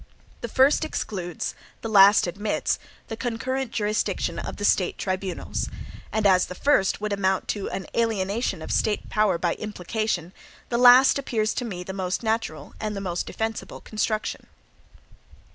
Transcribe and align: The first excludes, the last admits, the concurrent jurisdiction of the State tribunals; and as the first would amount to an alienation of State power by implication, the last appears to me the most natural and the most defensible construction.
The 0.41 0.47
first 0.47 0.83
excludes, 0.83 1.53
the 1.83 1.87
last 1.87 2.25
admits, 2.25 2.79
the 3.07 3.15
concurrent 3.15 3.69
jurisdiction 3.71 4.39
of 4.39 4.57
the 4.57 4.65
State 4.65 4.97
tribunals; 4.97 5.69
and 6.11 6.25
as 6.25 6.47
the 6.47 6.55
first 6.55 6.99
would 7.01 7.13
amount 7.13 7.47
to 7.49 7.69
an 7.69 7.85
alienation 7.95 8.63
of 8.63 8.71
State 8.71 9.11
power 9.11 9.37
by 9.37 9.53
implication, 9.53 10.33
the 10.69 10.79
last 10.79 11.19
appears 11.19 11.53
to 11.53 11.65
me 11.65 11.83
the 11.83 11.93
most 11.93 12.23
natural 12.23 12.73
and 12.79 12.95
the 12.95 12.99
most 12.99 13.27
defensible 13.27 13.79
construction. 13.81 14.47